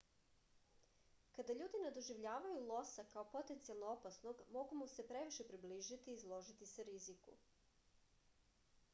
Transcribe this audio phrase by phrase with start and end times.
[1.37, 6.69] kada ljudi ne doživljavaju losa kao potencijalno opasnog mogu mu se previše približiti i izložiti
[6.73, 7.37] se riziku